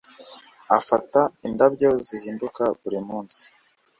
afata 0.77 1.19
indabyo 1.47 1.89
zihinduka 2.05 2.63
buri 2.81 2.99
munsi 3.07 3.43